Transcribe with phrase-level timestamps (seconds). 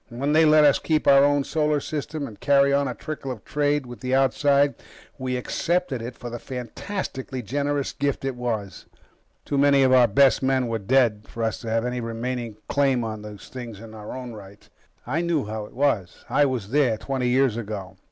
[0.09, 3.45] When they let us keep our own solar system and carry on a trickle of
[3.45, 4.73] trade with the outside,
[5.19, 8.87] we accepted it for the fantastically generous gift it was.
[9.45, 13.03] Too many of our best men were dead for us to have any remaining claim
[13.03, 14.67] on these things in our own right.
[15.05, 16.25] I know how it was.
[16.27, 17.97] I was there, twenty years ago.